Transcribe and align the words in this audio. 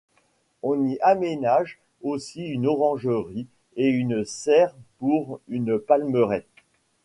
On 0.63 0.87
y 0.87 0.97
aménage 1.01 1.77
aussi 2.01 2.41
une 2.43 2.65
orangerie 2.65 3.45
et 3.75 3.87
une 3.87 4.25
serre 4.25 4.73
pour 4.97 5.39
une 5.47 5.77
palmeraie. 5.77 6.47